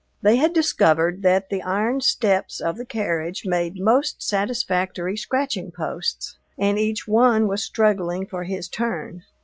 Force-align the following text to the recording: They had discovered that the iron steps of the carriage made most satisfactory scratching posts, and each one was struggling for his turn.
They 0.23 0.37
had 0.37 0.51
discovered 0.53 1.21
that 1.21 1.51
the 1.51 1.61
iron 1.61 2.01
steps 2.01 2.59
of 2.59 2.75
the 2.75 2.87
carriage 2.87 3.43
made 3.45 3.75
most 3.79 4.23
satisfactory 4.23 5.15
scratching 5.15 5.69
posts, 5.69 6.39
and 6.57 6.79
each 6.79 7.07
one 7.07 7.47
was 7.47 7.63
struggling 7.63 8.25
for 8.25 8.45
his 8.45 8.67
turn. 8.67 9.21